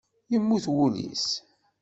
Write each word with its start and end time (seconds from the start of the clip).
Yemmut 0.31 0.65
wul-is. 0.73 1.27